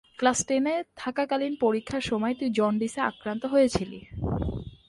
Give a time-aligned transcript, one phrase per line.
[0.19, 3.99] Class টেনে থাকাকালীন পরীক্ষার সময় তুই জন্ডিসে আক্রান্ত হয়েছিলি।